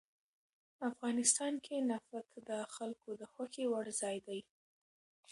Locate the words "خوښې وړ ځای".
3.31-4.17